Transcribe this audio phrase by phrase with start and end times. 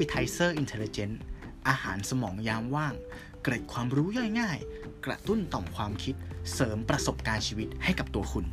[0.00, 1.14] Appetizer Intelligent
[1.68, 2.94] อาหารสมองยามว่าง
[3.42, 4.58] เกร็ดความรู้ย่อยง่าย
[5.06, 6.14] กระตุ้นต่อมความคิด
[6.52, 8.46] เสริมประสบการณ์ชีวิตให้กับตัวคุณ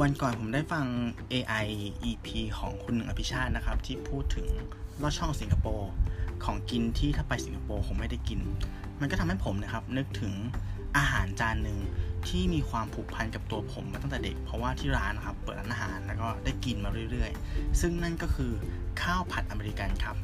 [0.00, 0.86] วันก่อนผมได้ฟัง
[1.32, 1.66] AI
[2.10, 2.28] EP
[2.58, 4.46] ของคุณหนึ่งอภิชาตินะครับ ที่พูดถึง
[5.02, 5.90] ลอดช่องสิงคโปร์
[6.44, 8.40] ของกินที่ถ้าไปสิงคโปร์คงไม่ได้กิน
[9.00, 10.32] มันก็ทำให้ผมนะครับนึกถึง
[10.96, 11.78] อาหารจานหนึ่ง
[12.28, 18.52] ที่มีความผูกพันกับตัวผมมาตั้งแต่เด็ก เพราะว่าที่ร้านนะครับเปิดร้านอาหารแล้วก็ได้กินมาเรื่อยๆ ซึ่งนั่นก็คือ
[19.02, 20.16] ข้าวผัดอเมริกันครับ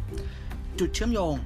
[0.78, 1.36] จุดเชื่อมโยง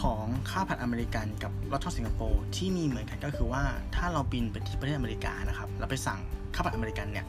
[0.00, 3.62] ของข้าวผัดอเมริกันกับลอดช่องสิงคโปร์ที่มีเหมือนกันก็คือว่า
[3.94, 6.20] ถ้าเราบินไปที่ประเทศอเมริกานะครับเราไปสั่ง
[6.54, 7.26] ข้าวผัดอเมริกันเนี่ย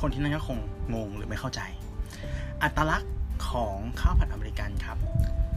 [0.00, 0.58] คนที่นั่นก็คง
[0.94, 1.60] งงหรือไม่เข้าใจ
[2.62, 3.12] อัตลักษณ์
[3.50, 4.98] ของข้าวผัดอเมริกันครับ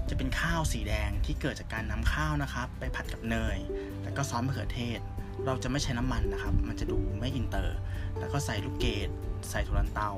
[0.09, 3.57] จะเป็นข้าวสีแดงที่เกิดจากการนำข้าวนะครับ ไปผัดกับเนย
[4.03, 4.99] แล้วก็ซอสมะเขือเทศ
[5.45, 7.77] เราจะไม่ใช้น้ำมันนะครับ มันจะดูไม่อินเตอร์
[8.19, 9.09] แล้วก็ใส่ลูกเกด
[9.49, 10.11] ใส่ถั่วลันเตา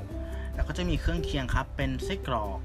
[0.56, 2.60] แล้วก็จะมีเครื่องเคียงครับ เป็นไส้กรอก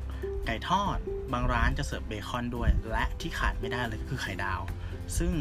[0.46, 0.98] ไก่ทอด
[1.33, 4.61] บางร้านจะเสิร์ฟเบคอนด้วย และที่ขาดไม่ได้เลยก็คือไข่ดาว
[5.19, 5.33] ซึ่ง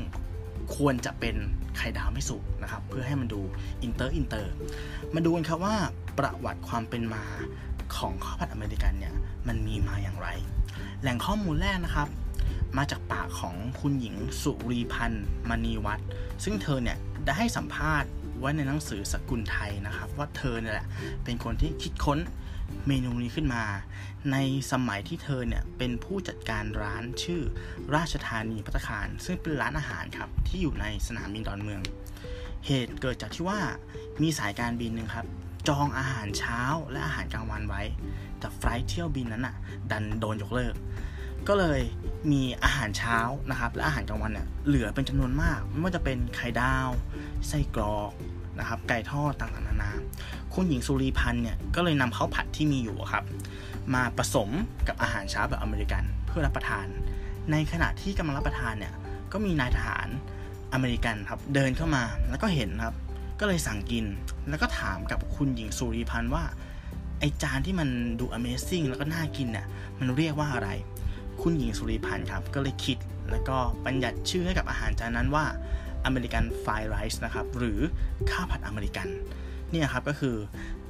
[0.76, 1.36] ควรจะเป็น
[1.78, 3.42] ไข่ดาวไม่สุกนะครับ เพื่อให้มันดู
[3.84, 4.54] inter inter
[5.14, 5.76] มาดูกันครับว่า
[6.18, 7.24] ประวัติความเป็นมา
[7.96, 9.16] ของข้าวผัดอเมริกันเนี่ย
[9.48, 10.28] มันมีมาอย่างไร
[11.02, 12.08] แหล่งข้อมูลแรกนะครับ
[12.78, 16.08] มาจากปากของคุณหญิงสุรีพันธ์มณีวัฒน์
[16.44, 20.88] ซึ่งเธอเนี่ยได้ให้สัมภาษณ์ไว้ในหนังสือสกุลไทยนะครับ ว่าเธอเนี่ยแหละ
[21.24, 22.20] เป็นคนที่คิดค้น
[22.88, 23.64] เมนูนี้ขึ้นมา
[24.32, 24.38] ใน
[24.72, 27.42] สมัยที่เธอเนี่ยเป็นผู้จัดการร้านชื่อ
[27.96, 31.82] ราชธานีพัตคาร ซึ่งเป็นร้านอาหารครับที่อยู่ในสนามบินดอนเมือง
[32.68, 33.60] เหตุเกิดจากที่ว่า
[34.22, 35.28] มีสายการบินหนึ่งครับ
[35.68, 37.82] จองอาหารเช้าและอาหารกลางวันไว้
[38.40, 39.56] แต่ flight เที่ยวบินนั้นอะ
[39.92, 40.76] ดันโดนยกเลิก
[41.48, 41.82] ก็เลย
[42.32, 43.18] มีอาหารเช้า
[43.52, 46.90] นะครับ และอาหารกลางวันเนี่ยเหลือเป็นจำนวนมาก ไม่ว่าจะเป็นไข่ดาว
[47.48, 48.12] ไส้กรอก
[48.60, 49.92] นะครับ ไก่ทอดต่างๆนานา
[50.54, 53.24] คุณหญิงสุรีพันธ์เนี่ยก็เลยนำข้าวผัดที่มีอยู่ครับ
[53.94, 54.50] มาผสม
[54.88, 56.88] กับอาหารเช้าแบบอเมริกันเพื่อรับประทาน
[57.52, 58.94] ในขณะที่กำลังรับประทานเนี่ย
[59.32, 60.08] ก็มีนายทหาร
[60.74, 62.96] อเมริกันครับเดินเข้ามาแล้วก็เห็นครับ
[63.40, 64.06] ก็เลยสั่งกิน
[64.50, 66.44] แล้วก็ถามกับคุณหญิงสุริพันธ์ว่า
[67.20, 67.90] ไอ้จานที่มัน
[68.20, 69.66] ดู Amazing แล้วก็น่ากินเนี่ย
[70.00, 70.70] มันเรียกว่าอะไร
[71.42, 72.98] คุณหญิงสุริพันธ์ครับ ก็เลยคิด
[73.32, 75.46] แล้วก็บัญญัติชื่อให้กับอาหารจานนั้นว่า
[76.06, 77.80] American fried rice นะครับ หรือ
[78.32, 79.08] ข้าวผัดอเมริกัน
[79.72, 80.36] เนี่ยครับก็คือ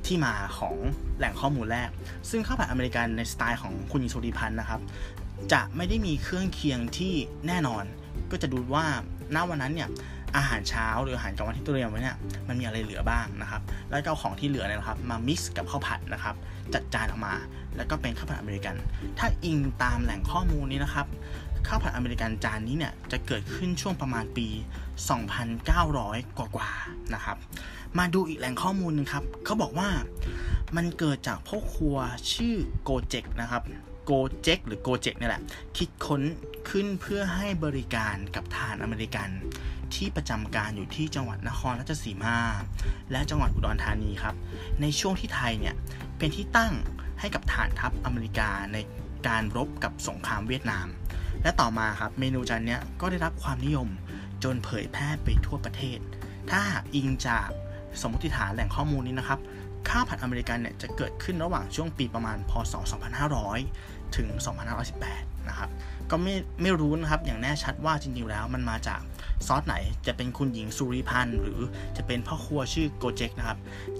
[0.06, 0.76] ที่มาของ
[1.18, 1.90] แหล่งข้อมูลแรก
[2.30, 4.82] ซึ่งข้าวผัดอเมริกันในสไตล์ของคุณหญิงสุริพันธ์นะครับ
[5.54, 7.14] จะไม่ได้มีเครื่องเคียงที่
[7.48, 7.84] แน่นอน
[8.32, 8.86] ก็จะดูว่า
[9.36, 9.90] ณวันนั้นเนี่ย
[10.38, 12.18] อาหารเช้าหรืออาหารกลางวันที่เตรียมไว้เนี่ย
[12.48, 13.62] มันมีอะไรเหลือบ้างนะครับ
[13.92, 16.36] แล้วก็เอาของที่เหลือเนี่ยนะครับ มา mix กับข้าวผัดนะครับ
[16.74, 17.34] จัดจานออกมา
[17.76, 18.76] แล้วก็เป็นข้าวผัดอเมริกัน
[19.20, 21.08] ถ้าอิงตามแหล่งข้อมูลนี้นะครับ
[21.68, 24.48] ข้าวผัดอเมริกันจานนี้เนี่ยจะเกิดขึ้นช่วงประมาณปี
[25.24, 27.38] 2,900 กว่าๆนะครับ
[27.98, 29.90] มาดูอีกแหล่งข้อมูลหนึงครับเขาบอกว่า
[30.76, 31.96] มันเกิดจากพ่อครัว
[32.34, 33.64] ชื่อโกเจกนะครับ
[34.06, 34.12] โก
[34.42, 35.42] เจกหรือโกเจกนี่แหละ
[35.78, 36.22] คิดค้น
[36.70, 39.30] ขึ้นเพื่อให้บริการกับทารอเมริกัน
[39.96, 42.38] ที่ประจำการอยู่ที่จังหวัดนครราชสีมา
[43.12, 44.36] และจังหวัดอุดรธานีครับ
[44.82, 45.76] ในช่วงที่ไทยเนี่ย
[46.18, 46.74] เป็นที่ตั้ง
[47.20, 48.78] ให้กับฐานทัพอเมริกาใน
[49.28, 50.88] การรบกับสงครามเวียดนาม
[51.44, 53.90] และต่อมาครับเมนูจานนี้ก็ได้รับความนิยม
[54.44, 56.00] จนเผยแพร่ไปทั่วประเทศ
[56.50, 57.50] ถ้าหากอิงจาก
[58.02, 59.40] สมมติฐานแหล่งข้อมูลนี้นะครับ
[59.90, 62.74] ข้าวผัดอเมริกันเนี่ยจะเกิดขึ้นระหว่างช่วงปีประมาณพศ
[63.46, 64.28] 2500 ถึง
[64.88, 65.70] 2518 นะครับ
[66.12, 69.02] ก็ไม่ไม่รู้นะครับอย่างแน่ชัดว่าจริงๆแล้วมันมาจาก
[69.48, 69.76] ซอสไหน
[70.08, 71.60] จะเป็นคุณหญิงสุริพันธ์หรือ
[71.98, 73.58] จะเป็นพ่อครัวชื่อโกเจกนะครับ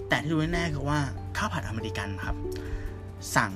[0.08, 0.98] แต่ที่รู้แน่ๆคือว่า
[1.36, 2.36] ข้าวผัดอเมริกันครับ
[3.36, 3.52] สั่ง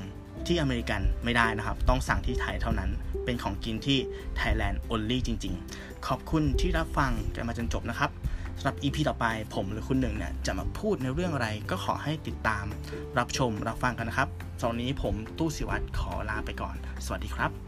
[0.46, 2.90] ที่อเมริกันไม่ได้นะครับ ต้องสั่งที่ไทยเท่านั้น
[3.24, 3.98] เป็นของกินที่
[4.38, 8.10] Thailand only จริง ๆ ขอบคุณที่รับฟังกันมาจนจบนะครับ
[8.58, 12.64] สำหรับ EP ต่อไปผมหรือคุณหนึ่งเนี่ยจะมาพูดในเรื่องอะไรก็ขอให้ติดตาม
[13.18, 14.28] รับชมรับฟังกันนะครับ
[14.58, 17.67] สำหรับวันนี้ผมตู้สิวัตรขอลาไปก่อน สวัสดีครับ